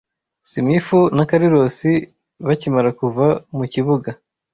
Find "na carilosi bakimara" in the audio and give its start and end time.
1.15-2.89